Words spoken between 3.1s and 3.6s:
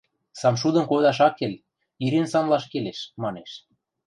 манеш.